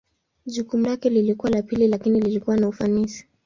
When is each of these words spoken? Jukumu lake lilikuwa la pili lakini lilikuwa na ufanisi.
Jukumu 0.45 0.85
lake 0.87 1.09
lilikuwa 1.09 1.51
la 1.51 1.61
pili 1.61 1.87
lakini 1.87 2.19
lilikuwa 2.19 2.57
na 2.57 2.67
ufanisi. 2.67 3.27